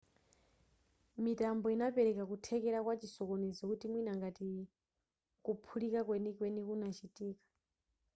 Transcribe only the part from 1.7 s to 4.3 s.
inapereka kuthekera kwa chisokonezo kuti mwina